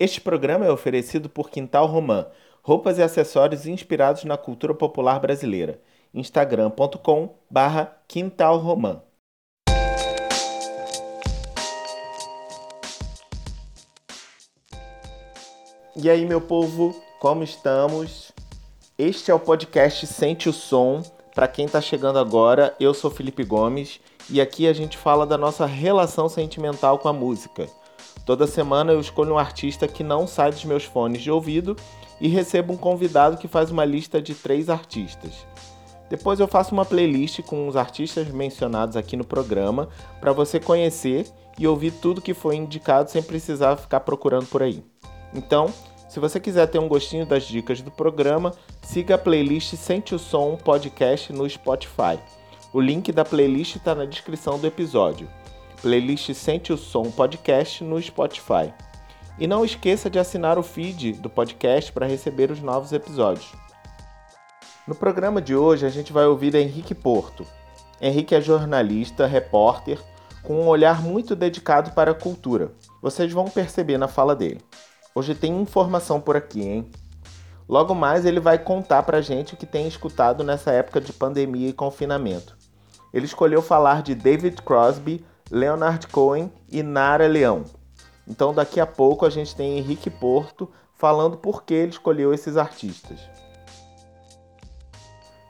Este 0.00 0.20
programa 0.20 0.64
é 0.64 0.70
oferecido 0.70 1.28
por 1.28 1.50
Quintal 1.50 1.84
Romã, 1.84 2.28
roupas 2.62 2.98
e 2.98 3.02
acessórios 3.02 3.66
inspirados 3.66 4.22
na 4.22 4.36
cultura 4.36 4.72
popular 4.72 5.18
brasileira. 5.18 5.80
instagram.com 6.14 7.34
barra 7.50 8.00
Quintal 8.06 8.58
Romã. 8.58 9.02
E 15.96 16.08
aí, 16.08 16.24
meu 16.24 16.40
povo, 16.40 16.94
como 17.18 17.42
estamos? 17.42 18.30
Este 18.96 19.32
é 19.32 19.34
o 19.34 19.40
podcast 19.40 20.06
Sente 20.06 20.48
o 20.48 20.52
Som. 20.52 21.02
Para 21.34 21.48
quem 21.48 21.66
está 21.66 21.80
chegando 21.80 22.20
agora, 22.20 22.72
eu 22.78 22.94
sou 22.94 23.10
Felipe 23.10 23.42
Gomes 23.42 24.00
e 24.30 24.40
aqui 24.40 24.68
a 24.68 24.72
gente 24.72 24.96
fala 24.96 25.26
da 25.26 25.36
nossa 25.36 25.66
relação 25.66 26.28
sentimental 26.28 27.00
com 27.00 27.08
a 27.08 27.12
música. 27.12 27.68
Toda 28.28 28.46
semana 28.46 28.92
eu 28.92 29.00
escolho 29.00 29.32
um 29.32 29.38
artista 29.38 29.88
que 29.88 30.04
não 30.04 30.26
sai 30.26 30.50
dos 30.50 30.62
meus 30.62 30.84
fones 30.84 31.22
de 31.22 31.30
ouvido 31.30 31.74
e 32.20 32.28
recebo 32.28 32.74
um 32.74 32.76
convidado 32.76 33.38
que 33.38 33.48
faz 33.48 33.70
uma 33.70 33.86
lista 33.86 34.20
de 34.20 34.34
três 34.34 34.68
artistas. 34.68 35.46
Depois 36.10 36.38
eu 36.38 36.46
faço 36.46 36.74
uma 36.74 36.84
playlist 36.84 37.40
com 37.40 37.66
os 37.66 37.74
artistas 37.74 38.28
mencionados 38.28 38.98
aqui 38.98 39.16
no 39.16 39.24
programa 39.24 39.88
para 40.20 40.30
você 40.30 40.60
conhecer 40.60 41.26
e 41.58 41.66
ouvir 41.66 41.90
tudo 41.90 42.20
que 42.20 42.34
foi 42.34 42.56
indicado 42.56 43.10
sem 43.10 43.22
precisar 43.22 43.76
ficar 43.76 44.00
procurando 44.00 44.44
por 44.44 44.62
aí. 44.62 44.84
Então, 45.32 45.72
se 46.06 46.20
você 46.20 46.38
quiser 46.38 46.66
ter 46.66 46.78
um 46.78 46.86
gostinho 46.86 47.24
das 47.24 47.44
dicas 47.44 47.80
do 47.80 47.90
programa, 47.90 48.52
siga 48.82 49.14
a 49.14 49.18
playlist 49.18 49.74
Sente 49.74 50.14
o 50.14 50.18
Som 50.18 50.54
Podcast 50.56 51.32
no 51.32 51.48
Spotify. 51.48 52.18
O 52.74 52.80
link 52.82 53.10
da 53.10 53.24
playlist 53.24 53.76
está 53.76 53.94
na 53.94 54.04
descrição 54.04 54.58
do 54.58 54.66
episódio 54.66 55.26
playlist 55.82 56.32
Sente 56.34 56.72
o 56.72 56.76
Som 56.76 57.10
Podcast 57.10 57.84
no 57.84 58.00
Spotify. 58.02 58.72
E 59.38 59.46
não 59.46 59.64
esqueça 59.64 60.10
de 60.10 60.18
assinar 60.18 60.58
o 60.58 60.62
feed 60.62 61.12
do 61.12 61.30
podcast 61.30 61.92
para 61.92 62.06
receber 62.06 62.50
os 62.50 62.60
novos 62.60 62.92
episódios. 62.92 63.52
No 64.86 64.94
programa 64.94 65.40
de 65.40 65.54
hoje 65.54 65.86
a 65.86 65.88
gente 65.88 66.12
vai 66.12 66.26
ouvir 66.26 66.54
Henrique 66.54 66.94
Porto. 66.94 67.46
Henrique 68.00 68.34
é 68.34 68.40
jornalista, 68.40 69.26
repórter, 69.26 70.00
com 70.42 70.60
um 70.60 70.66
olhar 70.66 71.00
muito 71.00 71.36
dedicado 71.36 71.92
para 71.92 72.10
a 72.10 72.14
cultura. 72.14 72.72
Vocês 73.00 73.32
vão 73.32 73.44
perceber 73.44 73.98
na 73.98 74.08
fala 74.08 74.34
dele. 74.34 74.60
Hoje 75.14 75.34
tem 75.34 75.60
informação 75.60 76.20
por 76.20 76.36
aqui, 76.36 76.62
hein? 76.62 76.90
Logo 77.68 77.94
mais 77.94 78.24
ele 78.24 78.40
vai 78.40 78.58
contar 78.58 79.02
pra 79.04 79.20
gente 79.20 79.54
o 79.54 79.56
que 79.56 79.66
tem 79.66 79.86
escutado 79.86 80.42
nessa 80.42 80.72
época 80.72 81.00
de 81.00 81.12
pandemia 81.12 81.68
e 81.68 81.72
confinamento. 81.72 82.56
Ele 83.12 83.26
escolheu 83.26 83.62
falar 83.62 84.02
de 84.02 84.14
David 84.14 84.62
Crosby, 84.62 85.24
Leonard 85.50 86.06
Cohen 86.08 86.52
e 86.70 86.82
Nara 86.82 87.26
Leão. 87.26 87.64
Então 88.26 88.52
daqui 88.52 88.78
a 88.78 88.86
pouco 88.86 89.24
a 89.24 89.30
gente 89.30 89.56
tem 89.56 89.78
Henrique 89.78 90.10
Porto 90.10 90.70
falando 90.94 91.36
por 91.36 91.62
que 91.62 91.74
ele 91.74 91.92
escolheu 91.92 92.34
esses 92.34 92.56
artistas. 92.56 93.18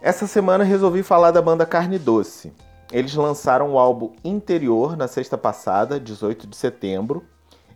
Essa 0.00 0.28
semana 0.28 0.62
resolvi 0.62 1.02
falar 1.02 1.32
da 1.32 1.42
banda 1.42 1.66
Carne 1.66 1.98
Doce. 1.98 2.52
Eles 2.92 3.14
lançaram 3.14 3.72
o 3.72 3.78
álbum 3.78 4.14
Interior 4.24 4.96
na 4.96 5.08
sexta 5.08 5.36
passada, 5.36 5.98
18 5.98 6.46
de 6.46 6.56
setembro. 6.56 7.24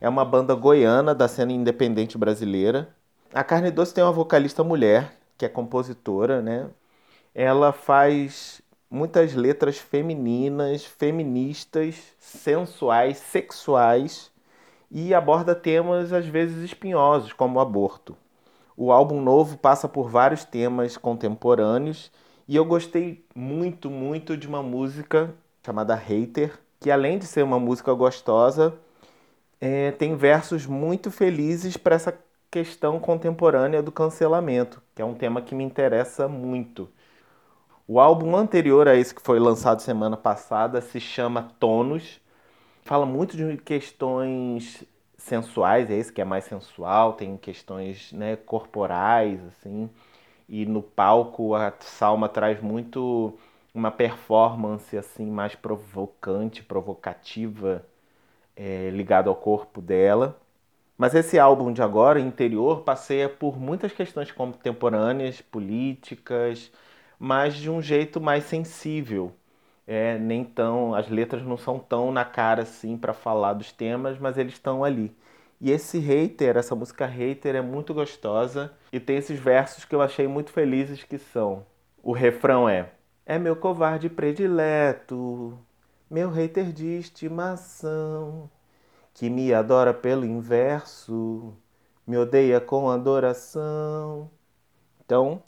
É 0.00 0.08
uma 0.08 0.24
banda 0.24 0.54
goiana 0.54 1.14
da 1.14 1.26
cena 1.26 1.52
independente 1.52 2.16
brasileira. 2.16 2.94
A 3.34 3.42
Carne 3.42 3.72
Doce 3.72 3.92
tem 3.92 4.04
uma 4.04 4.12
vocalista 4.12 4.62
mulher, 4.62 5.18
que 5.36 5.44
é 5.44 5.48
compositora, 5.48 6.40
né? 6.40 6.68
Ela 7.34 7.72
faz 7.72 8.61
muitas 8.92 9.34
letras 9.34 9.78
femininas, 9.78 10.84
feministas, 10.84 11.96
sensuais, 12.18 13.16
sexuais 13.16 14.30
e 14.90 15.14
aborda 15.14 15.54
temas 15.54 16.12
às 16.12 16.26
vezes 16.26 16.62
espinhosos, 16.62 17.32
como 17.32 17.58
o 17.58 17.62
aborto. 17.62 18.14
O 18.76 18.92
álbum 18.92 19.18
novo 19.22 19.56
passa 19.56 19.88
por 19.88 20.10
vários 20.10 20.44
temas 20.44 20.98
contemporâneos 20.98 22.12
e 22.46 22.54
eu 22.54 22.66
gostei 22.66 23.24
muito, 23.34 23.88
muito 23.88 24.36
de 24.36 24.46
uma 24.46 24.62
música 24.62 25.34
chamada 25.64 25.94
Hater, 25.94 26.58
que 26.78 26.90
além 26.90 27.18
de 27.18 27.24
ser 27.24 27.42
uma 27.42 27.58
música 27.58 27.94
gostosa, 27.94 28.74
é, 29.58 29.92
tem 29.92 30.17
versos 30.17 30.67
muito 30.67 31.11
felizes 31.11 31.78
para 31.78 31.94
essa 31.94 32.18
questão 32.50 33.00
contemporânea 33.00 33.83
do 33.83 33.90
cancelamento, 33.90 34.83
que 34.94 35.00
é 35.00 35.05
um 35.05 35.14
tema 35.14 35.40
que 35.40 35.55
me 35.55 35.64
interessa 35.64 36.28
muito. 36.28 36.90
O 37.86 37.98
álbum 37.98 38.36
anterior 38.36 38.86
a 38.88 38.94
esse 38.94 39.14
que 39.14 39.22
foi 39.22 39.38
lançado 39.38 39.80
semana 39.82 40.16
passada 40.16 40.80
se 40.80 41.00
chama 41.00 41.50
Tonos. 41.58 42.20
Fala 42.84 43.04
muito 43.04 43.36
de 43.36 43.56
questões 43.58 44.84
sensuais, 45.16 45.90
é 45.90 45.94
esse 45.94 46.12
que 46.12 46.20
é 46.20 46.24
mais 46.24 46.44
sensual, 46.44 47.14
tem 47.14 47.36
questões 47.36 48.12
né, 48.12 48.36
corporais, 48.36 49.40
assim. 49.46 49.90
E 50.48 50.66
no 50.66 50.82
palco 50.82 51.54
a 51.54 51.72
Salma 51.80 52.28
traz 52.28 52.60
muito 52.60 53.36
uma 53.74 53.90
performance 53.90 54.96
assim 54.96 55.26
mais 55.26 55.54
provocante, 55.54 56.62
provocativa, 56.62 57.84
é, 58.56 58.90
ligado 58.90 59.28
ao 59.28 59.36
corpo 59.36 59.80
dela. 59.80 60.38
Mas 60.96 61.14
esse 61.14 61.38
álbum 61.38 61.72
de 61.72 61.82
agora, 61.82 62.20
Interior, 62.20 62.82
passeia 62.82 63.28
por 63.28 63.58
muitas 63.58 63.92
questões 63.92 64.30
contemporâneas, 64.30 65.40
políticas, 65.40 66.70
mas 67.22 67.55
de 67.55 67.70
um 67.70 67.80
jeito 67.80 68.20
mais 68.20 68.44
sensível. 68.44 69.33
É, 69.86 70.18
nem 70.18 70.44
tão, 70.44 70.92
as 70.92 71.08
letras 71.08 71.44
não 71.44 71.56
são 71.56 71.78
tão 71.78 72.10
na 72.10 72.24
cara 72.24 72.62
assim 72.62 72.96
para 72.98 73.12
falar 73.12 73.52
dos 73.52 73.70
temas, 73.70 74.18
mas 74.18 74.36
eles 74.36 74.55
estão 74.55 74.83
ali. 74.83 75.16
E 75.61 75.70
esse 75.70 76.00
hater, 76.00 76.56
essa 76.56 76.74
música 76.74 77.06
hater 77.06 77.55
é 77.55 77.61
muito 77.62 77.94
gostosa 77.94 78.72
e 78.92 78.98
tem 78.98 79.18
esses 79.18 79.38
versos 79.38 79.84
que 79.84 79.94
eu 79.94 80.02
achei 80.02 80.27
muito 80.27 80.50
felizes 80.50 81.05
que 81.05 81.16
são. 81.16 81.64
O 82.02 82.12
refrão 82.12 82.68
é: 82.68 82.90
É 83.24 83.38
meu 83.38 83.55
covarde 83.55 84.08
predileto, 84.11 85.56
meu 86.11 86.28
hater 86.28 86.72
de 86.72 86.86
estimação, 86.98 88.50
que 89.14 89.30
me 89.30 89.55
adora 89.55 89.94
pelo 89.94 90.24
inverso, 90.27 91.55
me 92.05 92.16
odeia 92.16 92.61
com 92.61 92.90
adoração. 92.90 94.28
Então, 95.05 95.42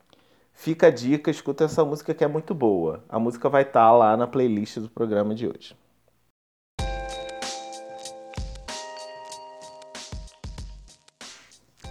Fica 0.55 0.87
a 0.87 0.91
dica, 0.91 1.31
escuta 1.31 1.65
essa 1.65 1.85
música 1.85 2.15
que 2.15 2.25
é 2.25 2.29
muito 2.29 2.55
boa. 2.55 3.05
A 3.09 3.19
música 3.19 3.51
vai 3.51 3.63
estar 3.63 3.81
tá 3.81 3.93
lá 3.93 4.17
na 4.17 4.27
playlist 4.27 4.79
do 4.79 4.89
programa 4.89 5.35
de 5.35 5.47
hoje. 5.47 5.77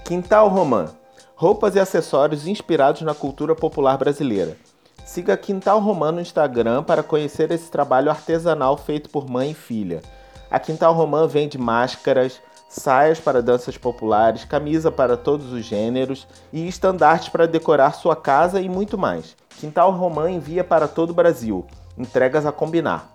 Quintal 0.05 0.47
Romã. 0.47 0.89
Roupas 1.35 1.75
e 1.75 1.79
acessórios 1.79 2.47
inspirados 2.47 3.01
na 3.01 3.13
cultura 3.13 3.53
popular 3.53 3.97
brasileira. 3.97 4.57
Siga 5.05 5.37
Quintal 5.37 5.79
Romã 5.79 6.11
no 6.11 6.21
Instagram 6.21 6.83
para 6.83 7.03
conhecer 7.03 7.51
esse 7.51 7.69
trabalho 7.69 8.09
artesanal 8.09 8.77
feito 8.77 9.09
por 9.09 9.29
mãe 9.29 9.51
e 9.51 9.53
filha. 9.53 10.01
A 10.49 10.59
Quintal 10.59 10.93
Romã 10.93 11.27
vende 11.27 11.57
máscaras, 11.57 12.41
saias 12.73 13.19
para 13.19 13.41
danças 13.41 13.77
populares, 13.77 14.45
camisa 14.45 14.91
para 14.91 15.15
todos 15.15 15.51
os 15.53 15.63
gêneros 15.63 16.27
e 16.51 16.67
estandartes 16.67 17.29
para 17.29 17.47
decorar 17.47 17.93
sua 17.93 18.15
casa 18.15 18.59
e 18.59 18.67
muito 18.67 18.97
mais. 18.97 19.35
Quintal 19.59 19.91
Romã 19.91 20.29
envia 20.29 20.63
para 20.63 20.87
todo 20.87 21.11
o 21.11 21.13
Brasil. 21.13 21.65
Entregas 21.97 22.45
a 22.45 22.51
combinar. 22.51 23.13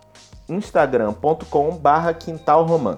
instagram.com/barra 0.49 2.15
Quintal 2.15 2.65
Romã. 2.65 2.97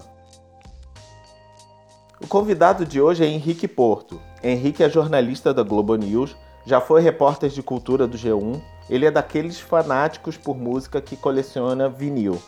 O 2.22 2.26
convidado 2.26 2.84
de 2.84 3.00
hoje 3.00 3.25
é 3.25 3.27
Henrique 3.27 3.66
Porto. 3.66 4.21
Henrique 4.42 4.82
é 4.82 4.91
jornalista 4.91 5.54
da 5.54 5.62
Globo 5.62 5.97
News, 5.97 6.37
já 6.66 6.81
foi 6.81 7.00
repórter 7.00 7.48
de 7.48 7.62
cultura 7.62 8.06
do 8.06 8.19
G1. 8.19 8.60
Ele 8.91 9.06
é 9.06 9.10
daqueles 9.10 9.59
fanáticos 9.59 10.37
por 10.37 10.56
música 10.56 11.00
que 11.00 11.16
coleciona 11.16 11.88
vinil. 11.88 12.41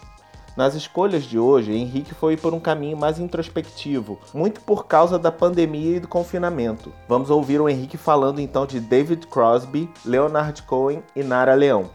Nas 0.55 0.75
escolhas 0.75 1.25
de 1.25 1.39
hoje, 1.39 1.73
Henrique 1.73 2.13
foi 2.13 2.37
por 2.37 2.53
um 2.53 2.61
caminho 2.61 2.95
mais 2.95 3.19
introspectivo, 3.19 4.21
muito 4.35 4.61
por 4.61 4.87
causa 4.87 5.19
da 5.19 5.33
pandemia 5.33 5.97
e 5.97 6.01
do 6.01 6.07
confinamento. 6.07 6.93
Vamos 7.09 7.31
ouvir 7.31 7.59
o 7.59 7.71
Henrique 7.71 7.97
falando 7.97 8.38
então 8.38 8.67
de 8.67 8.79
David 8.79 9.26
Crosby, 9.29 9.88
Leonard 10.05 10.62
Cohen 10.65 11.03
e 11.17 11.23
Nara 11.23 11.55
Leão. 11.55 11.91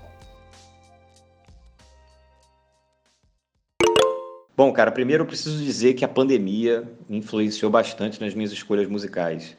Bom, 4.56 4.74
cara, 4.74 4.92
primeiro 4.92 5.22
eu 5.22 5.28
preciso 5.28 5.64
dizer 5.64 5.94
que 5.94 6.04
a 6.04 6.08
pandemia 6.08 6.92
influenciou 7.08 7.70
bastante 7.70 8.20
nas 8.20 8.34
minhas 8.34 8.52
escolhas 8.52 8.88
musicais. 8.88 9.56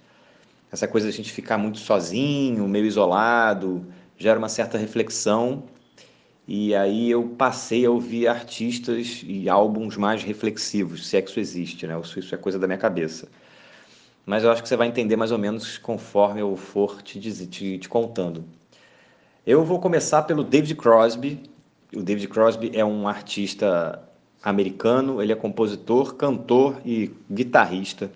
Essa 0.72 0.88
coisa 0.88 1.06
de 1.06 1.14
a 1.14 1.16
gente 1.16 1.32
ficar 1.32 1.56
muito 1.56 1.78
sozinho, 1.78 2.66
meio 2.66 2.84
isolado, 2.84 3.86
gera 4.16 4.40
uma 4.40 4.48
certa 4.48 4.76
reflexão 4.76 5.62
e 6.50 6.74
aí 6.74 7.10
eu 7.10 7.24
passei 7.36 7.84
a 7.84 7.90
ouvir 7.90 8.26
artistas 8.26 9.22
e 9.26 9.50
álbuns 9.50 9.98
mais 9.98 10.22
reflexivos, 10.22 11.06
se 11.06 11.18
é 11.18 11.24
existe, 11.36 11.86
né? 11.86 11.94
Isso 12.00 12.34
é 12.34 12.38
coisa 12.38 12.58
da 12.58 12.66
minha 12.66 12.78
cabeça. 12.78 13.28
Mas 14.24 14.42
eu 14.42 14.50
acho 14.50 14.62
que 14.62 14.68
você 14.68 14.76
vai 14.76 14.88
entender 14.88 15.14
mais 15.14 15.30
ou 15.30 15.36
menos 15.36 15.76
conforme 15.76 16.40
eu 16.40 16.56
for 16.56 17.02
te, 17.02 17.20
te, 17.20 17.76
te 17.76 17.88
contando. 17.88 18.46
Eu 19.46 19.62
vou 19.62 19.78
começar 19.78 20.22
pelo 20.22 20.42
David 20.42 20.74
Crosby. 20.76 21.42
O 21.94 22.02
David 22.02 22.28
Crosby 22.28 22.70
é 22.72 22.84
um 22.84 23.06
artista 23.06 24.02
americano, 24.42 25.22
ele 25.22 25.32
é 25.32 25.36
compositor, 25.36 26.14
cantor 26.14 26.80
e 26.82 27.10
guitarrista. 27.30 28.10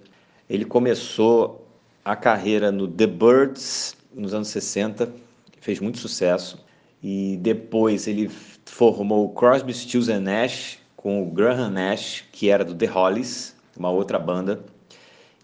Ele 0.49 0.64
começou 0.64 1.69
a 2.02 2.17
carreira 2.17 2.73
no 2.73 2.88
The 2.88 3.06
Birds 3.06 3.94
nos 4.14 4.32
anos 4.32 4.49
60, 4.49 5.12
fez 5.61 5.81
muito 5.81 5.99
sucesso. 5.99 6.58
E 7.03 7.37
depois 7.39 8.07
ele 8.07 8.31
formou 8.65 9.25
o 9.27 9.29
Crosby, 9.31 9.75
Stills 9.75 10.13
Nash 10.21 10.79
com 11.03 11.21
o 11.21 11.27
Graham 11.27 11.71
Nash, 11.71 12.23
que 12.31 12.49
era 12.49 12.65
do 12.65 12.77
The 12.77 12.87
Hollies, 12.87 13.57
uma 13.77 13.91
outra 13.91 14.21
banda, 14.21 14.65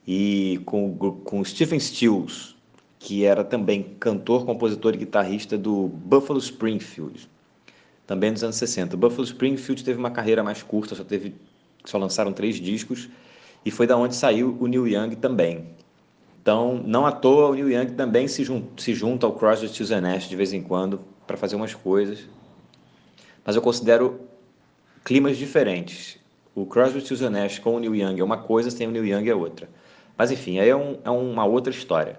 e 0.07 0.61
com, 0.65 0.97
com 1.25 1.41
o 1.41 1.45
Stephen 1.45 1.81
Stills, 1.81 2.55
que 3.01 3.25
era 3.25 3.43
também 3.43 3.83
cantor, 3.99 4.47
compositor 4.47 4.95
e 4.95 4.99
guitarrista 4.99 5.59
do 5.59 5.89
Buffalo 5.89 6.39
Springfield, 6.39 7.29
também 8.07 8.31
nos 8.31 8.45
anos 8.45 8.55
60. 8.55 8.95
O 8.95 8.99
Buffalo 8.99 9.25
Springfield 9.25 9.83
teve 9.83 9.99
uma 9.99 10.13
carreira 10.13 10.45
mais 10.45 10.63
curta, 10.63 10.95
só, 10.95 11.03
teve, 11.03 11.35
só 11.85 11.99
lançaram 11.99 12.33
três 12.33 12.55
discos, 12.61 13.09
e 13.65 13.71
foi 13.73 13.89
da 13.89 13.97
onde 13.97 14.15
saiu 14.15 14.57
o 14.61 14.69
Neil 14.69 14.87
Young 14.87 15.17
também. 15.17 15.67
Então, 16.41 16.81
não 16.87 17.05
à 17.05 17.11
toa, 17.11 17.49
o 17.49 17.55
Neil 17.55 17.69
Young 17.69 17.95
também 17.95 18.29
se, 18.29 18.45
jun 18.45 18.63
se 18.77 18.95
junta 18.95 19.27
ao 19.27 19.33
Crosby, 19.33 19.69
Stills 19.69 20.01
Nash 20.01 20.29
de 20.29 20.37
vez 20.37 20.53
em 20.53 20.63
quando 20.63 21.01
para 21.29 21.37
fazer 21.37 21.55
umas 21.55 21.75
coisas. 21.75 22.27
Mas 23.45 23.55
eu 23.55 23.63
considero 23.63 24.23
climas 25.05 25.37
diferentes. 25.37 26.19
O 26.55 26.67
Crosby, 26.67 27.01
Stills 27.01 27.29
Nash 27.31 27.61
com 27.61 27.77
o 27.77 27.79
Neil 27.79 27.95
Young 27.95 28.19
é 28.19 28.25
uma 28.25 28.39
coisa, 28.39 28.71
sem 28.71 28.89
o 28.89 28.91
Neil 28.91 29.07
Young 29.07 29.29
é 29.29 29.35
outra. 29.35 29.69
Mas 30.17 30.33
enfim, 30.33 30.59
aí 30.59 30.69
é, 30.69 30.75
um, 30.75 30.99
é 31.05 31.11
uma 31.11 31.45
outra 31.45 31.73
história. 31.73 32.19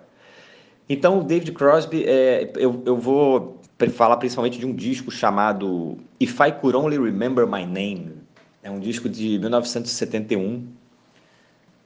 Então, 0.87 1.19
o 1.19 1.23
David 1.23 1.51
Crosby, 1.51 2.05
é, 2.05 2.51
eu, 2.55 2.81
eu 2.85 2.95
vou 2.95 3.59
falar 3.91 4.17
principalmente 4.17 4.57
de 4.57 4.65
um 4.65 4.73
disco 4.73 5.11
chamado 5.11 5.97
If 6.19 6.39
I 6.39 6.51
Could 6.51 6.77
Only 6.77 6.97
Remember 6.97 7.45
My 7.45 7.65
Name. 7.65 8.13
É 8.63 8.71
um 8.71 8.79
disco 8.79 9.09
de 9.09 9.37
1971, 9.39 10.67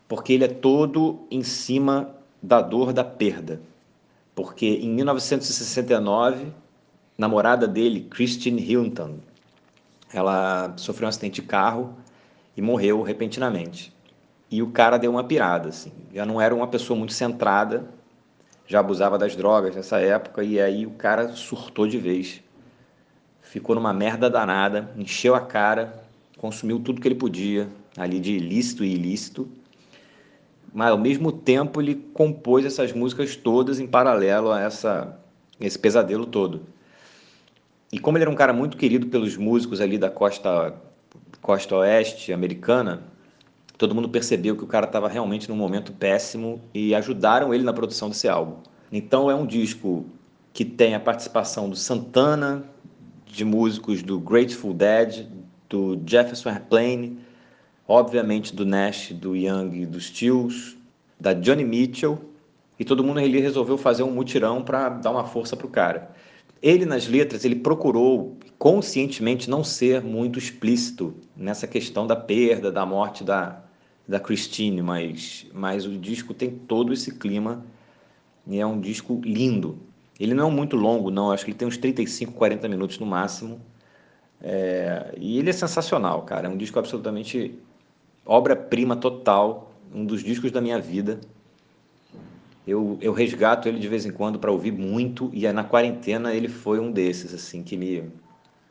porque 0.08 0.34
ele 0.34 0.44
é 0.44 0.48
todo 0.48 1.26
em 1.30 1.44
cima 1.44 2.16
da 2.42 2.62
dor 2.62 2.94
da 2.94 3.04
perda. 3.04 3.62
Porque 4.36 4.66
em 4.66 4.90
1969, 4.90 6.54
namorada 7.18 7.68
dele, 7.68 8.08
Christine 8.10 8.62
Hilton, 8.62 9.20
ela 10.14 10.74
sofreu 10.78 11.08
um 11.08 11.10
acidente 11.10 11.42
de 11.42 11.48
carro 11.48 11.96
e 12.56 12.62
morreu 12.62 13.02
repentinamente. 13.02 13.94
E 14.50 14.62
o 14.62 14.70
cara 14.70 14.98
deu 14.98 15.12
uma 15.12 15.24
pirada, 15.24 15.70
assim. 15.70 15.92
Já 16.14 16.26
não 16.26 16.40
era 16.40 16.54
uma 16.54 16.68
pessoa 16.68 16.98
muito 16.98 17.14
centrada, 17.14 17.90
já 18.68 18.80
abusava 18.80 19.18
das 19.18 19.36
drogas 19.36 19.76
nessa 19.76 20.00
época, 20.00 20.44
e 20.44 20.60
aí 20.60 20.86
o 20.86 20.92
cara 20.92 21.30
surtou 21.30 21.88
de 21.88 21.98
vez. 21.98 22.42
Ficou 23.42 23.76
numa 23.76 23.94
merda 23.94 24.30
danada, 24.30 24.92
encheu 24.96 25.36
a 25.36 25.42
cara, 25.42 26.04
consumiu 26.38 26.80
tudo 26.80 27.02
que 27.02 27.08
ele 27.08 27.16
podia, 27.16 27.68
ali 27.98 28.20
de 28.20 28.34
ilícito 28.34 28.84
e 28.84 28.94
ilícito. 28.94 29.50
Mas 30.74 30.90
ao 30.90 30.98
mesmo 30.98 31.32
tempo 31.32 31.82
ele 31.82 31.96
compôs 32.14 32.66
essas 32.66 32.92
músicas 32.94 33.36
todas 33.36 33.80
em 33.80 33.88
paralelo 33.88 34.52
a 34.52 34.62
essa, 34.62 35.20
esse 35.60 35.78
pesadelo 35.78 36.26
todo. 36.26 36.62
E 37.94 38.00
como 38.00 38.18
ele 38.18 38.24
era 38.24 38.32
um 38.32 38.36
cara 38.36 38.52
muito 38.52 38.76
querido 38.76 39.06
pelos 39.06 39.38
músicos 39.38 39.80
ali 39.80 40.00
da 40.00 40.10
costa, 40.10 40.74
costa 41.40 41.76
oeste 41.76 42.34
americana, 42.34 43.04
todo 43.78 43.94
mundo 43.94 44.10
percebeu 44.10 44.58
que 44.58 44.64
o 44.64 44.68
cara 44.68 44.88
estava 44.88 45.08
realmente 45.08 45.48
num 45.48 45.56
momento 45.56 45.94
péssimo 45.94 46.60
e 46.74 46.96
ajudaram 46.96 47.54
ele 47.54 47.64
na 47.64 47.72
produção 47.72 48.10
desse 48.10 48.28
álbum. 48.28 48.56
Então 48.92 49.30
é 49.30 49.36
um 49.36 49.46
disco 49.46 50.08
que 50.52 50.66
tem 50.66 50.96
a 50.96 51.00
participação 51.00 51.70
do 51.70 51.76
Santana, 51.76 52.64
de 53.28 53.46
músicos 53.46 54.02
do 54.02 54.20
Grateful 54.20 54.74
Dead, 54.74 55.28
do 55.70 56.02
Jefferson 56.04 56.50
Airplane, 56.50 57.20
obviamente 57.88 58.56
do 58.56 58.66
Nash, 58.66 59.12
do 59.12 59.36
Young, 59.36 59.86
dos 59.86 60.06
Stills, 60.06 60.76
da 61.20 61.32
Johnny 61.34 61.64
Mitchell, 61.64 62.20
e 62.80 62.84
todo 62.84 63.04
mundo 63.04 63.20
ali 63.20 63.40
resolveu 63.40 63.78
fazer 63.78 64.02
um 64.02 64.10
mutirão 64.10 64.64
para 64.64 64.90
dar 64.90 65.12
uma 65.12 65.26
força 65.26 65.56
pro 65.56 65.68
cara. 65.68 66.12
Ele 66.64 66.86
nas 66.86 67.08
letras, 67.08 67.44
ele 67.44 67.58
procurou 67.58 68.38
conscientemente 68.58 69.50
não 69.50 69.66
ser 69.66 70.02
muito 70.02 70.40
explícito 70.40 71.14
nessa 71.36 71.68
questão 71.68 72.08
da 72.08 72.16
perda, 72.16 72.72
da 72.72 72.86
morte 72.86 73.22
da, 73.22 73.62
da 74.08 74.18
Christine, 74.18 74.82
mas, 74.82 75.46
mas 75.54 75.86
o 75.86 75.98
disco 75.98 76.34
tem 76.34 76.50
todo 76.52 76.94
esse 76.94 77.12
clima 77.16 77.66
e 78.48 78.62
é 78.62 78.66
um 78.66 78.80
disco 78.80 79.20
lindo. 79.26 79.78
Ele 80.18 80.34
não 80.34 80.48
é 80.48 80.52
muito 80.52 80.78
longo, 80.78 81.12
não, 81.12 81.34
acho 81.34 81.44
que 81.44 81.52
ele 81.52 81.58
tem 81.58 81.68
uns 81.68 81.76
35, 81.76 82.32
40 82.32 82.70
minutos 82.70 82.98
no 82.98 83.06
máximo. 83.06 83.60
É, 84.42 85.14
e 85.18 85.40
ele 85.40 85.50
é 85.50 85.54
sensacional, 85.54 86.22
cara. 86.22 86.48
É 86.48 86.50
um 86.50 86.56
disco 86.56 86.80
absolutamente 86.80 87.60
obra-prima 88.26 88.96
total, 88.96 89.74
um 89.94 90.06
dos 90.06 90.24
discos 90.24 90.50
da 90.50 90.62
minha 90.62 90.80
vida. 90.80 91.20
Eu, 92.66 92.98
eu 93.02 93.12
resgato 93.12 93.68
ele 93.68 93.80
de 93.80 93.88
vez 93.88 94.06
em 94.06 94.12
quando 94.12 94.40
para 94.40 94.52
ouvir 94.52 94.72
muito, 94.72 95.30
e 95.34 95.52
na 95.52 95.64
quarentena 95.64 96.34
ele 96.34 96.48
foi 96.48 96.80
um 96.80 96.92
desses, 96.92 97.34
assim, 97.34 97.62
que 97.64 97.76
me, 97.76 98.10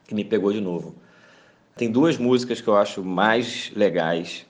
que 0.06 0.14
me 0.14 0.24
pegou 0.24 0.52
de 0.52 0.60
novo. 0.60 0.94
Tem 1.76 1.90
duas 1.90 2.16
músicas 2.16 2.60
que 2.60 2.68
eu 2.68 2.76
acho 2.76 3.04
mais 3.04 3.70
legais 3.74 4.46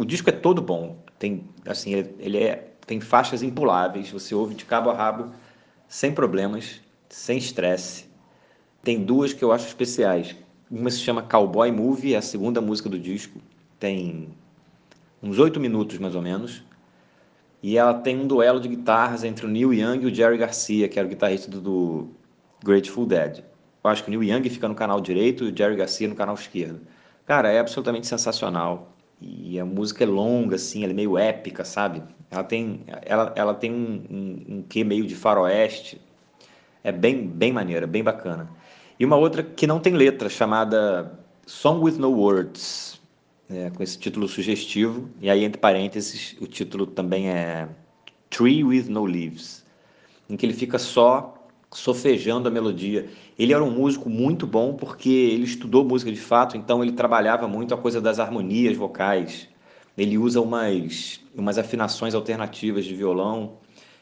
o 0.00 0.04
disco 0.04 0.30
é 0.30 0.32
todo 0.32 0.62
bom. 0.62 0.96
Tem, 1.18 1.44
assim, 1.66 1.92
ele 2.18 2.38
é, 2.38 2.72
tem 2.86 3.00
faixas 3.00 3.42
impuláveis. 3.42 4.10
Você 4.10 4.34
ouve 4.34 4.54
de 4.54 4.64
cabo 4.64 4.88
a 4.88 4.94
rabo, 4.94 5.30
sem 5.86 6.10
problemas, 6.10 6.80
sem 7.10 7.36
estresse. 7.36 8.06
Tem 8.82 9.04
duas 9.04 9.34
que 9.34 9.44
eu 9.44 9.52
acho 9.52 9.66
especiais. 9.66 10.34
Uma 10.70 10.90
se 10.90 11.00
chama 11.00 11.22
Cowboy 11.22 11.70
Movie, 11.70 12.14
é 12.14 12.16
a 12.16 12.22
segunda 12.22 12.62
música 12.62 12.88
do 12.88 12.98
disco. 12.98 13.38
Tem 13.78 14.30
uns 15.22 15.38
oito 15.38 15.60
minutos, 15.60 15.98
mais 15.98 16.14
ou 16.14 16.22
menos. 16.22 16.62
E 17.62 17.76
ela 17.76 17.94
tem 17.94 18.18
um 18.18 18.26
duelo 18.26 18.58
de 18.58 18.68
guitarras 18.68 19.22
entre 19.22 19.44
o 19.44 19.48
Neil 19.48 19.72
Young 19.72 20.02
e 20.02 20.06
o 20.06 20.14
Jerry 20.14 20.38
Garcia, 20.38 20.88
que 20.88 20.98
era 20.98 21.06
o 21.06 21.10
guitarrista 21.10 21.50
do, 21.50 21.60
do 21.60 22.08
Grateful 22.64 23.06
Dead. 23.06 23.44
Eu 23.82 23.90
acho 23.90 24.02
que 24.02 24.08
o 24.08 24.18
Neil 24.18 24.24
Young 24.24 24.48
fica 24.48 24.68
no 24.68 24.74
canal 24.74 25.00
direito 25.00 25.44
e 25.44 25.52
o 25.52 25.56
Jerry 25.56 25.76
Garcia 25.76 26.08
no 26.08 26.14
canal 26.14 26.34
esquerdo. 26.34 26.80
Cara, 27.26 27.50
é 27.50 27.58
absolutamente 27.58 28.06
sensacional. 28.06 28.92
E 29.20 29.60
a 29.60 29.64
música 29.64 30.04
é 30.04 30.06
longa, 30.06 30.56
assim, 30.56 30.82
ela 30.82 30.92
é 30.92 30.94
meio 30.94 31.18
épica, 31.18 31.64
sabe? 31.64 32.02
Ela 32.30 32.44
tem, 32.44 32.82
ela, 33.02 33.32
ela 33.36 33.54
tem 33.54 33.70
um, 33.72 34.04
um, 34.10 34.56
um 34.56 34.62
quê 34.62 34.82
meio 34.82 35.06
de 35.06 35.14
faroeste. 35.14 36.00
É 36.82 36.90
bem, 36.90 37.26
bem 37.26 37.52
maneira, 37.52 37.86
bem 37.86 38.02
bacana. 38.02 38.48
E 38.98 39.04
uma 39.04 39.16
outra 39.16 39.42
que 39.42 39.66
não 39.66 39.78
tem 39.80 39.94
letra, 39.94 40.28
chamada 40.28 41.18
Song 41.46 41.82
with 41.82 41.98
No 41.98 42.10
Words, 42.12 42.99
é, 43.50 43.70
com 43.70 43.82
esse 43.82 43.98
título 43.98 44.28
sugestivo. 44.28 45.10
E 45.20 45.28
aí, 45.28 45.44
entre 45.44 45.60
parênteses, 45.60 46.36
o 46.40 46.46
título 46.46 46.86
também 46.86 47.28
é 47.28 47.68
Tree 48.30 48.62
with 48.62 48.84
No 48.84 49.04
Leaves, 49.04 49.64
em 50.28 50.36
que 50.36 50.46
ele 50.46 50.54
fica 50.54 50.78
só 50.78 51.34
sofejando 51.72 52.48
a 52.48 52.50
melodia. 52.50 53.08
Ele 53.38 53.52
era 53.52 53.62
um 53.62 53.70
músico 53.70 54.08
muito 54.08 54.46
bom 54.46 54.74
porque 54.74 55.08
ele 55.08 55.44
estudou 55.44 55.84
música 55.84 56.10
de 56.10 56.20
fato, 56.20 56.56
então 56.56 56.82
ele 56.82 56.92
trabalhava 56.92 57.46
muito 57.46 57.74
a 57.74 57.78
coisa 57.78 58.00
das 58.00 58.18
harmonias 58.18 58.76
vocais. 58.76 59.48
Ele 59.96 60.16
usa 60.16 60.40
umas, 60.40 61.20
umas 61.34 61.58
afinações 61.58 62.14
alternativas 62.14 62.84
de 62.84 62.94
violão 62.94 63.58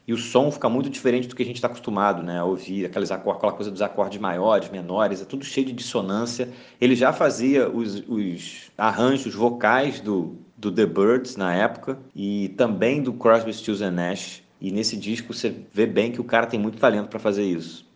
e 0.09 0.13
o 0.15 0.17
som 0.17 0.51
fica 0.51 0.71
muito 0.71 0.89
diferente 0.89 1.29
do 1.29 1.37
que 1.37 1.43
a 1.43 1.45
gente 1.45 1.57
está 1.57 1.69
acostumado 1.69 2.23
né, 2.23 2.39
a 2.39 2.45
ouvir, 2.45 2.87
aqueles 2.87 3.11
aquela 3.11 3.53
coisa 3.53 3.71
dos 3.71 3.83
acordes 3.83 4.19
maiores, 4.19 4.71
menores, 4.71 5.21
é 5.21 5.27
tudo 5.27 5.45
cheio 5.45 5.67
de 5.67 5.75
dissonância. 5.75 6.49
Ele 6.81 6.97
já 6.97 7.13
fazia 7.13 7.69
os, 7.69 8.03
os 8.09 8.71
arranjos 8.79 9.35
vocais 9.35 10.01
do, 10.01 10.39
do 10.57 10.73
The 10.73 10.87
Birds 10.87 11.37
na 11.37 11.55
época 11.55 11.99
e 12.17 12.49
também 12.57 13.03
do 13.03 13.13
Crosby, 13.13 13.53
Stills 13.53 13.85
Nash. 13.91 14.43
E 14.59 14.73
nesse 14.73 14.97
disco 14.97 15.35
você 15.35 15.55
vê 15.75 15.85
bem 15.85 16.11
que 16.11 16.23
o 16.23 16.25
cara 16.25 16.47
tem 16.47 16.59
muito 16.59 16.79
talento 16.79 17.09
para 17.09 17.19
fazer 17.19 17.45
isso. 17.45 17.87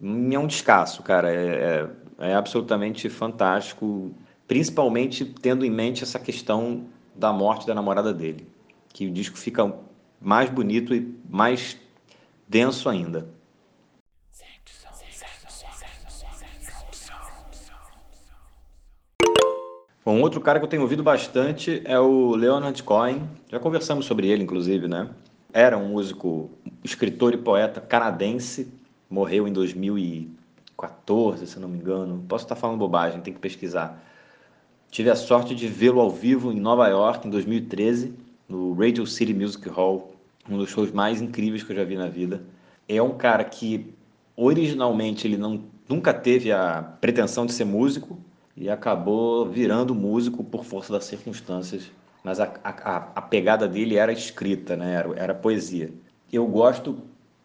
É 0.00 0.38
um 0.38 0.46
descasso, 0.46 1.02
cara. 1.02 1.32
É, 1.32 1.88
é, 2.20 2.30
é, 2.30 2.34
absolutamente 2.36 3.08
fantástico, 3.08 4.14
principalmente 4.46 5.24
tendo 5.24 5.64
em 5.64 5.70
mente 5.70 6.04
essa 6.04 6.20
questão 6.20 6.84
da 7.12 7.32
morte 7.32 7.66
da 7.66 7.74
namorada 7.74 8.14
dele. 8.14 8.46
Que 8.92 9.08
o 9.08 9.10
disco 9.10 9.36
fica 9.36 9.74
mais 10.24 10.50
bonito 10.50 10.94
e 10.94 11.14
mais 11.28 11.76
denso 12.48 12.88
ainda. 12.88 13.28
Bom, 20.04 20.20
outro 20.20 20.40
cara 20.40 20.58
que 20.58 20.64
eu 20.64 20.68
tenho 20.68 20.82
ouvido 20.82 21.02
bastante 21.02 21.80
é 21.84 21.98
o 21.98 22.34
Leonard 22.34 22.82
Cohen. 22.82 23.22
Já 23.50 23.58
conversamos 23.58 24.04
sobre 24.04 24.28
ele, 24.28 24.42
inclusive, 24.42 24.86
né? 24.86 25.08
era 25.54 25.78
um 25.78 25.90
músico, 25.90 26.50
escritor 26.82 27.32
e 27.32 27.36
poeta 27.36 27.80
canadense, 27.80 28.66
morreu 29.08 29.46
em 29.46 29.52
2014, 29.52 31.46
se 31.46 31.60
não 31.60 31.68
me 31.68 31.78
engano. 31.78 32.24
Posso 32.28 32.44
estar 32.44 32.56
falando 32.56 32.78
bobagem, 32.78 33.20
tem 33.20 33.32
que 33.32 33.38
pesquisar. 33.38 34.02
Tive 34.90 35.10
a 35.10 35.14
sorte 35.14 35.54
de 35.54 35.68
vê-lo 35.68 36.00
ao 36.00 36.10
vivo 36.10 36.50
em 36.50 36.58
Nova 36.58 36.88
York 36.88 37.28
em 37.28 37.30
2013, 37.30 38.12
no 38.48 38.74
Radio 38.74 39.06
City 39.06 39.32
Music 39.32 39.68
Hall, 39.68 40.13
um 40.48 40.58
dos 40.58 40.70
shows 40.70 40.92
mais 40.92 41.20
incríveis 41.20 41.62
que 41.62 41.72
eu 41.72 41.76
já 41.76 41.84
vi 41.84 41.96
na 41.96 42.08
vida. 42.08 42.42
É 42.88 43.00
um 43.00 43.16
cara 43.16 43.44
que 43.44 43.92
originalmente 44.36 45.26
ele 45.26 45.36
não, 45.36 45.64
nunca 45.88 46.12
teve 46.12 46.52
a 46.52 46.82
pretensão 47.00 47.46
de 47.46 47.52
ser 47.52 47.64
músico 47.64 48.18
e 48.56 48.68
acabou 48.68 49.48
virando 49.48 49.94
músico 49.94 50.44
por 50.44 50.64
força 50.64 50.92
das 50.92 51.04
circunstâncias 51.04 51.90
mas 52.24 52.40
a, 52.40 52.54
a, 52.64 52.96
a 53.16 53.22
pegada 53.22 53.68
dele 53.68 53.96
era 53.96 54.10
escrita, 54.10 54.74
né? 54.74 54.94
era, 54.94 55.14
era 55.14 55.34
poesia. 55.34 55.92
Eu 56.32 56.46
gosto 56.46 56.96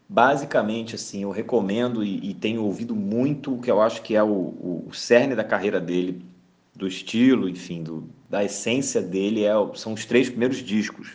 basicamente 0.07 0.95
assim, 0.95 1.21
eu 1.23 1.29
recomendo 1.29 2.01
e, 2.01 2.29
e, 2.29 2.33
tenho 2.33 2.63
ouvido 2.63 2.95
muito 2.95 3.53
o 3.53 3.61
que 3.61 3.69
eu 3.69 3.79
acho 3.81 4.01
que 4.01 4.15
é 4.15 4.23
o, 4.23 4.27
o, 4.27 4.85
o, 4.87 4.93
cerne 4.93 5.35
da 5.35 5.43
carreira 5.43 5.79
dele, 5.79 6.25
do 6.73 6.87
estilo, 6.87 7.47
enfim, 7.47 7.83
do, 7.83 8.09
da 8.27 8.43
essência 8.43 9.01
dele, 9.01 9.43
é, 9.43 9.51
são 9.75 9.93
os 9.93 10.05
três 10.05 10.29
primeiros 10.29 10.63
discos. 10.63 11.11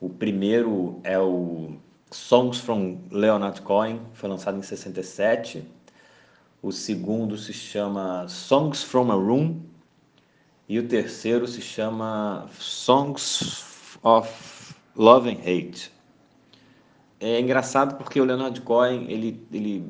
O 0.00 0.08
primeiro 0.08 1.00
é 1.02 1.18
o 1.18 1.72
Songs 2.10 2.60
from 2.60 2.98
Leonard 3.10 3.60
Cohen, 3.62 4.00
foi 4.14 4.28
lançado 4.28 4.56
em 4.56 4.62
67. 4.62 5.64
O 6.62 6.70
segundo 6.70 7.36
se 7.36 7.52
chama 7.52 8.26
Songs 8.28 8.82
from 8.84 9.10
a 9.10 9.14
Room. 9.14 9.60
E 10.68 10.78
o 10.78 10.86
terceiro 10.86 11.48
se 11.48 11.60
chama 11.60 12.46
Songs 12.60 13.98
of 14.02 14.74
Love 14.94 15.30
and 15.30 15.40
Hate. 15.40 15.90
É 17.18 17.40
engraçado 17.40 17.96
porque 17.96 18.20
o 18.20 18.24
Leonard 18.24 18.60
Cohen 18.60 19.10
ele, 19.10 19.44
ele 19.52 19.84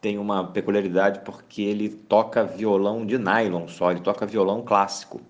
tem 0.00 0.18
uma 0.18 0.46
peculiaridade 0.46 1.20
porque 1.24 1.62
ele 1.62 1.88
toca 1.88 2.44
violão 2.44 3.04
de 3.04 3.18
nylon 3.18 3.66
só, 3.66 3.90
ele 3.90 4.00
toca 4.00 4.24
violão 4.24 4.62
clássico. 4.62 5.20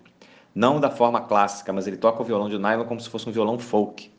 Não 0.53 0.79
da 0.79 0.89
forma 0.89 1.21
clássica, 1.21 1.73
mas 1.73 1.87
ele 1.87 1.97
toca 1.97 2.21
o 2.21 2.25
violão 2.25 2.47
de 2.47 2.57
nylon 2.57 2.85
como 2.85 3.01
se 3.01 3.09
fosse 3.09 3.27
um 3.27 3.31
violão 3.31 3.57
folk. 3.57 4.11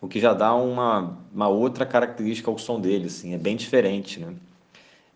O 0.00 0.08
que 0.08 0.20
já 0.20 0.32
dá 0.32 0.54
uma, 0.54 1.18
uma 1.34 1.48
outra 1.48 1.84
característica 1.84 2.50
ao 2.50 2.56
som 2.56 2.80
dele, 2.80 3.06
assim, 3.06 3.34
é 3.34 3.38
bem 3.38 3.56
diferente, 3.56 4.20
né? 4.20 4.34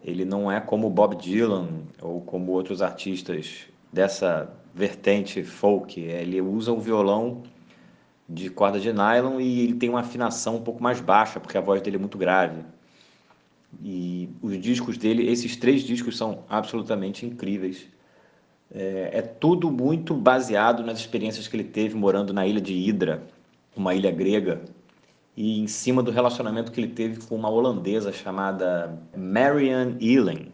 Ele 0.05 0.25
não 0.25 0.51
é 0.51 0.61
como 0.61 0.91
Bob 0.91 1.15
Dylan 1.15 1.69
ou 2.01 2.21
como 2.21 2.51
outros 2.53 2.83
artistas 2.83 3.67
dessa 3.93 4.53
vertente 4.75 5.45
folk. 5.45 6.01
Ele 6.01 6.41
usa 6.41 6.73
o 6.73 6.81
violão 6.81 7.45
de 8.29 8.51
corda 8.51 8.81
de 8.81 8.93
nylon 8.93 9.41
e 9.41 9.61
ele 9.61 9.75
tem 9.75 9.89
uma 9.89 10.01
afinação 10.01 10.57
um 10.57 10.63
pouco 10.63 10.83
mais 10.83 11.01
baixa, 11.01 11.39
porque 11.39 11.57
a 11.57 11.61
voz 11.61 11.81
dele 11.81 11.97
é 11.97 12.01
muito 12.01 12.19
grave. 12.19 12.65
E 13.83 14.29
os 14.43 14.61
discos 14.61 14.99
dele, 14.99 15.31
esses 15.31 15.57
três 15.57 15.83
discos 15.83 16.17
são 16.17 16.45
absolutamente 16.49 17.25
incríveis. 17.25 17.87
É, 18.75 19.11
é, 19.13 19.23
tudo 19.23 19.71
muito 19.71 20.15
baseado 20.15 20.83
nas 20.83 20.99
experiências 20.99 21.47
que 21.47 21.55
ele 21.55 21.65
teve 21.65 21.95
morando 21.95 22.33
na 22.33 22.47
ilha 22.47 22.61
de 22.61 22.73
Hydra, 22.73 23.23
uma 23.77 23.95
ilha 23.95 24.11
grega, 24.11 24.63
e 25.37 25.61
em 25.61 25.67
cima 25.67 26.03
do 26.03 26.11
relacionamento 26.11 26.73
que 26.73 26.81
ele 26.81 26.89
teve 26.89 27.21
com 27.27 27.37
uma 27.37 27.51
holandesa 27.51 28.13
chamada 28.13 28.99
Marianne 29.15 29.97
Ealing. 30.01 30.49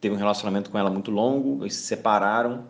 Teve 0.00 0.14
um 0.14 0.18
relacionamento 0.18 0.70
com 0.70 0.78
ela 0.78 0.90
muito 0.90 1.10
longo, 1.10 1.62
eles 1.62 1.74
se 1.74 1.82
separaram 1.82 2.64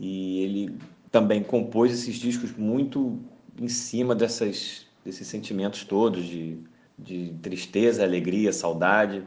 e 0.00 0.42
ele 0.42 0.76
também 1.12 1.42
compôs 1.42 1.92
esses 1.92 2.16
discos 2.16 2.56
muito 2.56 3.20
em 3.60 3.68
cima 3.68 4.14
dessas, 4.14 4.86
desses 5.04 5.28
sentimentos 5.28 5.84
todos 5.84 6.24
de, 6.24 6.58
de 6.98 7.34
tristeza, 7.40 8.02
alegria, 8.02 8.52
saudade. 8.52 9.22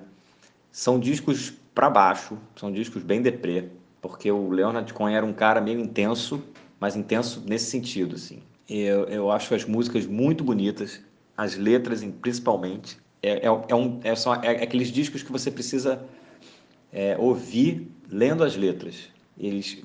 São 0.69 0.99
discos 0.99 1.53
para 1.73 1.89
baixo, 1.89 2.37
são 2.55 2.71
discos 2.71 3.03
bem 3.03 3.21
deprê, 3.21 3.69
porque 4.01 4.31
o 4.31 4.49
Leonard 4.49 4.91
Cohen 4.93 5.15
era 5.15 5.25
um 5.25 5.33
cara 5.33 5.61
meio 5.61 5.79
intenso, 5.79 6.43
mas 6.79 6.95
intenso 6.95 7.43
nesse 7.45 7.69
sentido, 7.69 8.15
assim. 8.15 8.41
Eu, 8.67 9.03
eu 9.05 9.31
acho 9.31 9.53
as 9.53 9.65
músicas 9.65 10.05
muito 10.05 10.43
bonitas, 10.43 11.01
as 11.37 11.55
letras 11.55 12.03
principalmente. 12.21 12.97
É, 13.21 13.45
é, 13.45 13.45
é, 13.45 13.75
um, 13.75 13.99
é, 14.03 14.15
só, 14.15 14.35
é 14.35 14.63
aqueles 14.63 14.91
discos 14.91 15.21
que 15.21 15.31
você 15.31 15.51
precisa 15.51 16.03
é, 16.91 17.15
ouvir 17.19 17.87
lendo 18.09 18.43
as 18.43 18.55
letras. 18.55 19.09
Eles, 19.37 19.81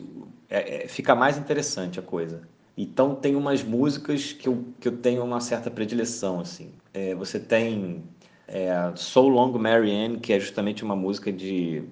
é, 0.49 0.85
é, 0.85 0.88
fica 0.88 1.14
mais 1.14 1.37
interessante 1.37 1.99
a 1.99 2.02
coisa. 2.02 2.42
Então 2.76 3.14
tem 3.14 3.35
umas 3.37 3.62
músicas 3.62 4.32
que 4.32 4.49
eu, 4.49 4.64
que 4.80 4.88
eu 4.88 4.96
tenho 4.96 5.25
uma 5.25 5.40
certa 5.40 5.70
predileção, 5.70 6.40
assim. 6.40 6.70
É, 6.92 7.14
você 7.14 7.38
tem 7.38 8.04
é, 8.46 8.70
So 8.94 9.28
Long 9.28 9.52
Marianne, 9.58 10.18
que 10.18 10.32
é 10.32 10.40
justamente 10.40 10.85
uma 10.85 10.94
música 10.94 11.32
de 11.32 11.85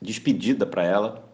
despedida 0.00 0.66
para 0.66 0.84
ela. 0.84 1.25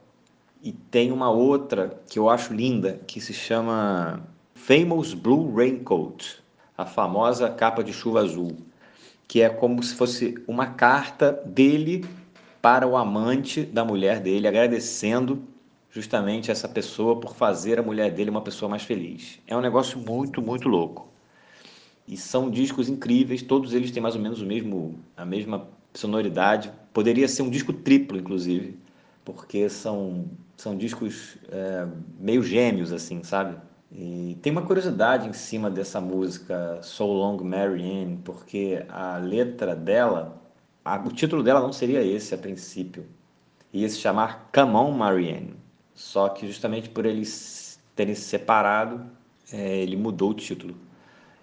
E 0.64 0.70
tem 0.70 1.10
uma 1.10 1.28
outra 1.28 2.00
que 2.08 2.20
eu 2.20 2.30
acho 2.30 2.54
linda, 2.54 3.00
que 3.08 3.20
se 3.20 3.34
chama 3.34 4.22
Famous 4.54 5.12
Blue 5.12 5.52
Raincoat, 5.52 6.40
a 6.78 6.86
famosa 6.86 7.50
capa 7.50 7.82
de 7.82 7.92
chuva 7.92 8.20
azul, 8.20 8.56
que 9.26 9.42
é 9.42 9.48
como 9.48 9.82
se 9.82 9.92
fosse 9.96 10.36
uma 10.46 10.66
carta 10.66 11.32
dele 11.44 12.04
para 12.60 12.86
o 12.86 12.96
amante 12.96 13.64
da 13.64 13.84
mulher 13.84 14.20
dele, 14.20 14.46
agradecendo 14.46 15.42
justamente 15.90 16.52
essa 16.52 16.68
pessoa 16.68 17.18
por 17.18 17.34
fazer 17.34 17.80
a 17.80 17.82
mulher 17.82 18.12
dele 18.12 18.30
uma 18.30 18.40
pessoa 18.40 18.68
mais 18.68 18.84
feliz. 18.84 19.40
É 19.48 19.56
um 19.56 19.60
negócio 19.60 19.98
muito, 19.98 20.40
muito 20.40 20.68
louco. 20.68 21.08
E 22.06 22.16
são 22.16 22.48
discos 22.48 22.88
incríveis, 22.88 23.42
todos 23.42 23.74
eles 23.74 23.90
têm 23.90 24.00
mais 24.00 24.14
ou 24.14 24.20
menos 24.20 24.40
o 24.40 24.46
mesmo, 24.46 24.96
a 25.16 25.24
mesma 25.24 25.66
sonoridade. 25.92 26.72
Poderia 26.92 27.26
ser 27.26 27.42
um 27.42 27.50
disco 27.50 27.72
triplo, 27.72 28.16
inclusive, 28.16 28.78
porque 29.24 29.68
são, 29.68 30.26
são 30.56 30.76
discos 30.76 31.36
é, 31.50 31.86
meio 32.18 32.42
gêmeos, 32.42 32.92
assim, 32.92 33.22
sabe? 33.22 33.56
E 33.90 34.38
tem 34.40 34.50
uma 34.50 34.62
curiosidade 34.62 35.28
em 35.28 35.32
cima 35.32 35.70
dessa 35.70 36.00
música 36.00 36.80
So 36.82 37.04
Long 37.04 37.42
Marianne, 37.44 38.18
porque 38.24 38.84
a 38.88 39.18
letra 39.18 39.76
dela, 39.76 40.40
a, 40.84 40.96
o 40.96 41.10
título 41.12 41.42
dela 41.42 41.60
não 41.60 41.72
seria 41.72 42.02
esse 42.02 42.34
a 42.34 42.38
princípio. 42.38 43.06
Ia 43.72 43.88
se 43.88 43.98
chamar 43.98 44.48
Come 44.54 44.74
On 44.74 44.92
Marianne. 44.92 45.54
Só 45.94 46.30
que 46.30 46.46
justamente 46.46 46.88
por 46.88 47.04
eles 47.04 47.78
terem 47.94 48.14
se 48.14 48.22
separado, 48.22 49.04
é, 49.52 49.82
ele 49.82 49.96
mudou 49.96 50.30
o 50.30 50.34
título. 50.34 50.74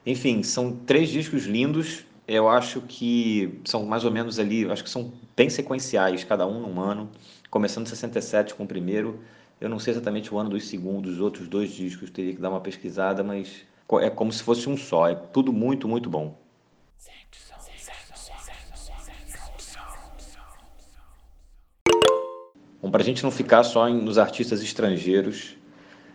Enfim, 0.06 0.42
são 0.42 0.72
três 0.72 1.10
discos 1.10 1.46
lindos. 1.46 2.04
Eu 2.32 2.48
acho 2.48 2.82
que 2.82 3.60
são 3.66 3.88
mais 3.88 4.06
ou 4.06 4.12
menos 4.12 4.38
ali, 4.38 4.64
acho 4.70 4.84
que 4.84 4.90
são 4.92 5.12
bem 5.36 5.50
sequenciais, 5.50 6.24
cada 6.24 6.46
um 6.46 6.60
num 6.60 6.80
ano. 6.80 7.10
Começando 7.50 7.88
em 7.88 7.90
67 7.90 8.54
com 8.54 8.66
o 8.66 8.68
primeiro. 8.68 9.20
Eu 9.60 9.68
não 9.68 9.80
sei 9.80 9.94
exatamente 9.94 10.32
o 10.32 10.38
ano 10.38 10.52
dos 10.52 10.68
segundos, 10.68 11.14
os 11.14 11.20
outros 11.20 11.48
dois 11.48 11.72
discos, 11.72 12.12
teria 12.12 12.36
que 12.36 12.40
dar 12.40 12.52
uma 12.52 12.62
pesquisada, 12.62 13.24
mas 13.24 13.64
é 14.00 14.12
como 14.12 14.32
se 14.32 14.44
fosse 14.44 14.70
um 14.70 14.78
só. 14.78 15.10
É 15.10 15.16
tudo 15.16 15.52
muito, 15.52 15.88
muito 15.88 16.08
bom. 16.08 16.38
Bom, 22.80 22.92
para 22.92 23.02
a 23.02 23.06
gente 23.06 23.24
não 23.24 23.32
ficar 23.32 23.64
só 23.64 23.90
nos 23.90 24.20
artistas 24.20 24.62
estrangeiros, 24.62 25.58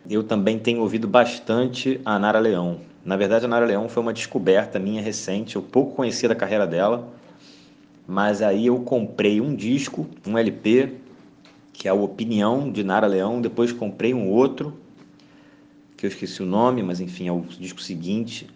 eu 0.09 0.23
também 0.23 0.61
tenho 0.61 0.80
ouvido 0.80 1.09
bastante 1.09 2.00
a 2.04 2.21
Nara 2.21 2.38
Leão. 2.38 2.94
Na 3.04 3.16
verdade, 3.16 3.44
a 3.44 3.49
Nara 3.49 3.66
Leão 3.66 3.88
foi 3.88 4.02
uma 4.02 4.12
descoberta 4.12 4.78
minha 4.78 5.02
recente. 5.02 5.56
Eu 5.56 5.62
pouco 5.62 5.94
conhecia 5.94 6.28
da 6.28 6.34
carreira 6.34 6.66
dela, 6.66 7.12
mas 8.06 8.40
aí 8.40 8.66
eu 8.66 8.78
comprei 8.80 9.40
um 9.40 9.54
disco, 9.54 10.06
um 10.26 10.38
LP, 10.38 10.94
que 11.73 11.87
é 11.87 11.90
a 11.90 11.94
Opinião 11.94 12.73
de 12.73 12.82
Nara 12.82 13.06
Leão. 13.06 13.42
Depois 13.42 13.73
comprei 13.73 14.14
um 14.14 14.30
outro, 14.30 14.75
que 15.96 16.06
eu 16.06 16.08
esqueci 16.08 16.42
o 16.42 16.46
nome, 16.46 16.82
mas 16.82 16.99
enfim, 16.99 17.28
é 17.28 17.32
o 17.32 17.40
disco 17.40 17.82
seguinte. 17.82 18.49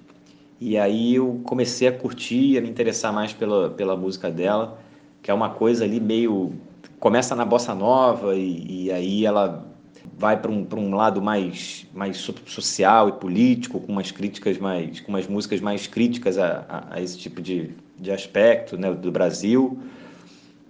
E 0.59 0.79
aí 0.79 1.15
eu 1.15 1.41
comecei 1.45 1.87
a 1.87 1.93
curtir, 1.93 2.57
a 2.57 2.61
me 2.63 2.71
interessar 2.71 3.13
mais 3.13 3.35
pela, 3.35 3.69
pela 3.71 3.97
música 3.97 4.31
dela, 4.31 4.81
que 5.23 5.31
é 5.31 5.35
uma 5.35 5.51
coisa 5.51 5.85
ali 5.85 6.01
meio 6.01 6.55
começa 6.99 7.37
na 7.37 7.45
bossa 7.45 7.75
nova 7.75 8.35
e, 8.35 8.87
e 8.87 8.93
aí 8.93 9.25
ela 9.25 9.68
vai 10.17 10.41
para 10.41 10.51
um, 10.51 10.67
um 10.77 10.95
lado 10.95 11.21
mais, 11.21 11.87
mais 11.93 12.17
social 12.47 13.09
e 13.09 13.13
político, 13.13 13.81
com 13.81 13.93
umas 13.93 14.11
críticas 14.11 14.59
mais, 14.59 15.01
com 15.01 15.11
umas 15.11 15.27
músicas 15.27 15.61
mais 15.61 15.87
críticas 15.87 16.39
a, 16.39 16.65
a, 16.69 16.95
a 16.95 17.03
esse 17.03 17.19
tipo 17.19 17.43
de, 17.43 17.71
de 17.99 18.11
aspecto 18.11 18.77
né, 18.77 18.93
do 18.93 19.11
Brasil, 19.11 19.79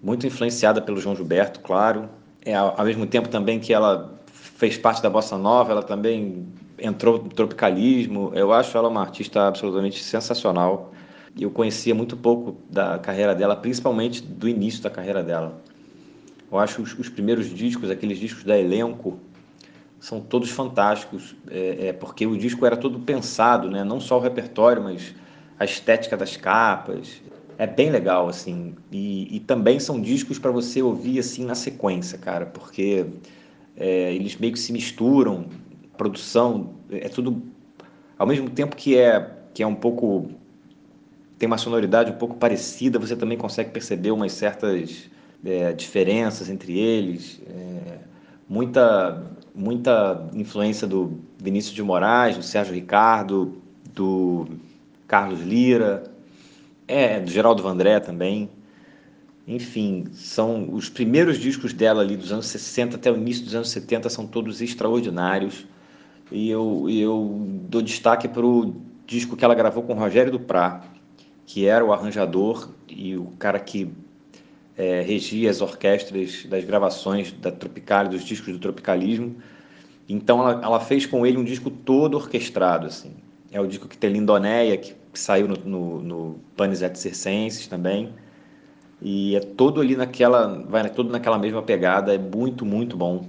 muito 0.02 0.26
influenciada 0.26 0.80
pelo 0.80 1.00
João 1.00 1.14
Gilberto, 1.14 1.60
claro. 1.60 2.08
É, 2.44 2.54
ao, 2.54 2.78
ao 2.78 2.86
mesmo 2.86 3.06
tempo 3.06 3.28
também 3.28 3.58
que 3.58 3.72
ela 3.72 4.18
fez 4.32 4.76
parte 4.76 5.02
da 5.02 5.10
bossa 5.10 5.36
nova, 5.36 5.72
ela 5.72 5.82
também 5.82 6.46
entrou 6.78 7.22
no 7.22 7.28
tropicalismo. 7.28 8.32
Eu 8.34 8.52
acho 8.52 8.76
ela 8.76 8.88
uma 8.88 9.00
artista 9.00 9.48
absolutamente 9.48 10.02
sensacional. 10.02 10.92
Eu 11.38 11.50
conhecia 11.50 11.94
muito 11.94 12.16
pouco 12.16 12.56
da 12.70 12.98
carreira 12.98 13.34
dela, 13.34 13.54
principalmente 13.54 14.22
do 14.22 14.48
início 14.48 14.82
da 14.82 14.90
carreira 14.90 15.22
dela. 15.22 15.60
Eu 16.50 16.58
acho 16.58 16.82
os, 16.82 16.98
os 16.98 17.08
primeiros 17.08 17.54
discos, 17.54 17.90
aqueles 17.90 18.18
discos 18.18 18.42
da 18.44 18.58
elenco, 18.58 19.18
são 20.00 20.20
todos 20.20 20.50
fantásticos, 20.50 21.34
é, 21.50 21.88
é, 21.88 21.92
porque 21.92 22.26
o 22.26 22.36
disco 22.36 22.64
era 22.64 22.76
todo 22.76 23.00
pensado, 23.00 23.70
né? 23.70 23.82
não 23.82 24.00
só 24.00 24.18
o 24.18 24.20
repertório, 24.20 24.82
mas 24.82 25.14
a 25.58 25.64
estética 25.64 26.16
das 26.16 26.36
capas. 26.36 27.20
É 27.60 27.66
bem 27.66 27.90
legal, 27.90 28.28
assim. 28.28 28.76
E, 28.92 29.36
e 29.36 29.40
também 29.40 29.80
são 29.80 30.00
discos 30.00 30.38
para 30.38 30.52
você 30.52 30.80
ouvir 30.80 31.18
assim 31.18 31.44
na 31.44 31.56
sequência, 31.56 32.16
cara, 32.16 32.46
porque 32.46 33.04
é, 33.76 34.14
eles 34.14 34.36
meio 34.36 34.52
que 34.52 34.60
se 34.60 34.72
misturam, 34.72 35.46
produção, 35.96 36.74
é 36.88 37.08
tudo 37.08 37.42
ao 38.16 38.26
mesmo 38.26 38.48
tempo 38.48 38.76
que 38.76 38.96
é 38.96 39.34
que 39.52 39.62
é 39.62 39.66
um 39.66 39.74
pouco 39.74 40.30
tem 41.38 41.46
uma 41.46 41.58
sonoridade 41.58 42.10
um 42.12 42.16
pouco 42.16 42.36
parecida, 42.36 42.98
você 42.98 43.16
também 43.16 43.38
consegue 43.38 43.70
perceber 43.70 44.10
umas 44.10 44.32
certas 44.32 45.08
é, 45.44 45.72
diferenças 45.72 46.48
entre 46.48 46.78
eles, 46.78 47.40
é, 47.48 47.98
muita, 48.48 49.24
muita 49.58 50.28
influência 50.32 50.86
do, 50.86 51.18
Vinícius 51.42 51.74
de 51.74 51.82
Moraes, 51.82 52.36
do 52.36 52.42
Sérgio 52.42 52.74
Ricardo, 52.74 53.60
do 53.92 54.46
Carlos 55.06 55.40
Lira, 55.40 56.04
é, 56.86 57.20
do 57.20 57.30
Geraldo 57.30 57.62
Vandré 57.62 57.98
também. 57.98 58.48
Enfim, 59.46 60.04
são 60.12 60.72
os 60.72 60.88
primeiros 60.88 61.38
discos 61.38 61.72
dela 61.72 62.02
ali 62.02 62.16
dos 62.16 62.30
anos 62.30 62.46
60 62.46 62.96
até 62.96 63.10
o 63.10 63.16
início 63.16 63.44
dos 63.44 63.54
anos 63.54 63.70
70 63.70 64.08
são 64.08 64.26
todos 64.26 64.60
extraordinários. 64.60 65.66
E 66.30 66.50
eu, 66.50 66.86
eu 66.88 67.46
dou 67.68 67.82
destaque 67.82 68.28
para 68.28 68.44
o 68.44 68.76
disco 69.06 69.36
que 69.36 69.44
ela 69.44 69.54
gravou 69.54 69.82
com 69.82 69.94
Rogério 69.94 70.30
Duprá, 70.30 70.84
que 71.46 71.66
era 71.66 71.84
o 71.84 71.92
arranjador 71.92 72.68
e 72.86 73.16
o 73.16 73.32
cara 73.38 73.58
que 73.58 73.90
é, 74.78 75.02
regia 75.02 75.50
as 75.50 75.60
orquestras 75.60 76.46
das 76.46 76.64
gravações 76.64 77.32
da 77.32 77.50
Tropical, 77.50 78.06
dos 78.08 78.22
discos 78.24 78.52
do 78.52 78.60
tropicalismo. 78.60 79.36
Então 80.08 80.40
ela, 80.40 80.64
ela, 80.64 80.80
fez 80.80 81.04
com 81.04 81.26
ele 81.26 81.36
um 81.36 81.42
disco 81.42 81.68
todo 81.68 82.16
orquestrado, 82.16 82.86
assim. 82.86 83.12
É 83.50 83.60
o 83.60 83.66
disco 83.66 83.88
que 83.88 83.98
tem 83.98 84.10
Lindonéia, 84.10 84.76
que, 84.76 84.94
saiu 85.14 85.48
no, 85.48 85.56
no, 85.56 86.02
no 86.02 86.40
Panis 86.56 86.80
et 86.80 86.96
Circenses 86.96 87.66
também. 87.66 88.10
E 89.02 89.34
é 89.34 89.40
todo 89.40 89.80
ali 89.80 89.96
naquela, 89.96 90.64
vai 90.68 90.88
todo 90.88 91.10
naquela 91.10 91.38
mesma 91.38 91.60
pegada, 91.60 92.14
é 92.14 92.18
muito, 92.18 92.64
muito 92.64 92.96
bom. 92.96 93.26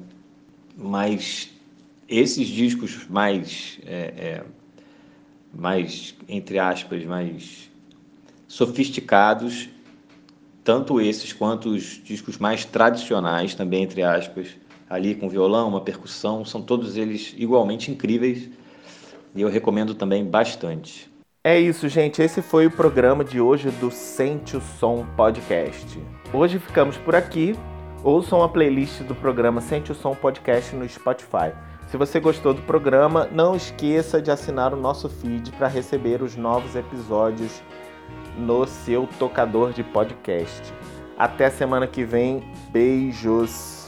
Mas 0.78 1.50
esses 2.08 2.48
discos 2.48 3.08
mais, 3.10 3.80
é, 3.88 4.14
é, 4.18 4.44
mais 5.52 6.16
entre 6.28 6.60
aspas, 6.60 7.04
mais 7.06 7.72
sofisticados, 8.48 9.68
tanto 10.70 11.02
esses 11.02 11.34
quanto 11.34 11.70
os 11.70 12.00
discos 12.04 12.38
mais 12.38 12.64
tradicionais, 12.64 13.56
também 13.56 13.82
entre 13.82 14.04
aspas, 14.04 14.50
ali 14.88 15.16
com 15.16 15.28
violão, 15.28 15.68
uma 15.68 15.82
percussão, 15.82 16.46
são 16.46 16.62
todos 16.62 16.96
eles 16.96 17.34
igualmente 17.36 17.90
incríveis 17.90 18.52
e 19.34 19.42
eu 19.42 19.50
recomendo 19.50 19.96
também 19.96 20.24
bastante. 20.24 21.12
É 21.44 21.60
isso, 21.60 21.90
gente. 21.90 22.22
Esse 22.22 22.44
foi 22.44 22.68
o 22.68 22.72
programa 22.72 23.24
de 23.24 23.42
hoje 23.42 23.72
do 23.72 23.90
Sente 23.90 24.58
o 24.58 24.62
Som 24.62 25.08
Podcast. 25.18 26.00
Hoje 26.32 26.60
ficamos 26.60 26.98
por 26.98 27.16
aqui. 27.16 27.56
Ouçam 28.04 28.44
a 28.44 28.48
playlist 28.48 29.02
do 29.02 29.16
programa 29.16 29.62
Sente 29.62 29.92
o 29.92 29.96
Som 29.96 30.14
Podcast 30.14 30.76
no 30.76 30.88
Spotify. 30.88 31.52
Se 31.88 31.98
você 31.98 32.20
gostou 32.20 32.54
do 32.54 32.62
programa, 32.62 33.28
não 33.32 33.56
esqueça 33.56 34.22
de 34.22 34.30
assinar 34.30 34.72
o 34.72 34.80
nosso 34.80 35.10
feed 35.10 35.52
para 35.54 35.68
receber 35.68 36.22
os 36.22 36.36
novos 36.36 36.76
episódios 36.76 37.60
no 38.38 38.66
seu 38.66 39.08
tocador 39.18 39.74
de 39.74 39.84
podcast. 39.84 40.74
Até 41.18 41.50
semana 41.50 41.88
que 41.88 42.04
vem. 42.04 42.44
Beijos. 42.72 43.79